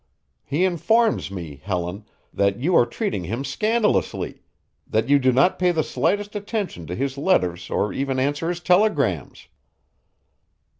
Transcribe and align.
He 0.43 0.65
informs 0.65 1.29
me, 1.29 1.57
Helen, 1.63 2.05
that 2.33 2.57
you 2.57 2.75
are 2.75 2.87
treating 2.87 3.25
him 3.25 3.45
scandalously; 3.45 4.41
that 4.87 5.09
you 5.09 5.19
do 5.19 5.31
not 5.31 5.59
pay 5.59 5.69
the 5.71 5.83
slightest 5.83 6.35
attention 6.35 6.87
to 6.87 6.95
his 6.95 7.19
letters 7.19 7.69
or 7.69 7.93
even 7.93 8.17
answer 8.19 8.49
his 8.49 8.61
telegrams." 8.61 9.47